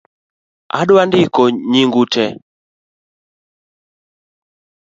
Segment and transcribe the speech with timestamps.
[0.79, 2.31] Adwa ndiko nying'u tee